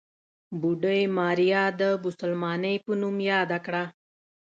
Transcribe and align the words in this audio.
بوډۍ 0.59 1.01
ماريا 1.17 1.63
د 1.81 1.83
بوسلمانې 2.01 2.73
په 2.85 2.91
نوم 3.01 3.15
ياده 3.31 3.57
کړه. 3.65 3.83